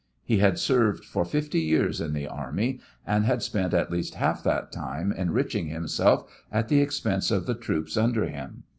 [0.23, 4.41] He had served for fifty years in the army, and had spent at least half
[4.41, 8.63] that time enriching himself at the expense of the troops under him.